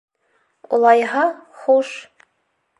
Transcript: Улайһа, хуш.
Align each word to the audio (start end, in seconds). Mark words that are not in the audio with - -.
Улайһа, 0.77 1.27
хуш. 1.61 1.95